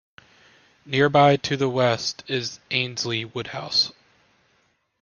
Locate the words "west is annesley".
1.69-3.23